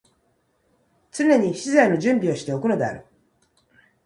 [1.11, 3.05] 常に詩材の準備をして置くのである。